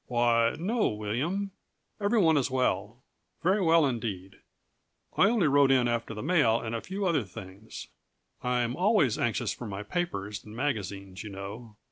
[0.07, 1.51] "Why, no, William.
[1.99, 3.03] Every one is well
[3.43, 4.37] very well indeed.
[5.15, 7.85] I only rode in after the mail and a few other things.
[8.41, 11.75] I'm always anxious for my papers and magazines, you know.